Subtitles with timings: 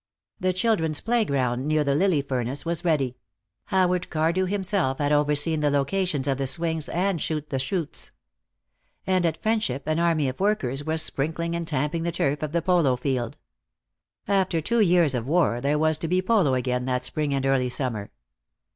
[0.39, 3.17] The children's playground near the Lily furnace was ready;
[3.65, 8.09] Howard Cardew himself had overseen the locations of the swings and chute the chutes.
[9.05, 12.63] And at Friendship an army of workers was sprinkling and tamping the turf of the
[12.63, 13.37] polo field.
[14.27, 17.69] After two years of war, there was to be polo again that spring and early
[17.69, 18.09] summer.